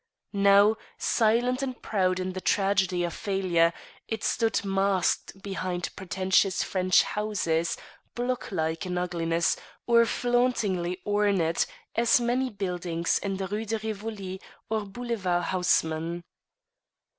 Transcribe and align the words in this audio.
Now, 0.33 0.77
silent 0.97 1.61
and 1.61 1.79
proud 1.79 2.19
in 2.19 2.33
the 2.33 2.41
tragedy 2.41 3.03
of 3.03 3.13
failure, 3.13 3.71
it 4.07 4.23
stood 4.23 4.65
masked 4.65 5.43
behind 5.43 5.95
pretentious 5.95 6.63
French 6.63 7.03
houses, 7.03 7.77
blocklike 8.15 8.87
in 8.87 8.97
ugliness, 8.97 9.57
or 9.85 10.07
flauntingly 10.07 10.99
ornate 11.05 11.67
as 11.95 12.19
many 12.19 12.49
buildings 12.49 13.19
in 13.19 13.37
the 13.37 13.47
Rue 13.47 13.63
de 13.65 13.77
Rivoli 13.77 14.41
or 14.71 14.85
Boulevard 14.85 15.43
Haussmann. 15.43 16.23